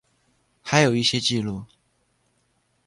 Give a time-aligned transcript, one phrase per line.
[0.63, 1.63] 还有一些记录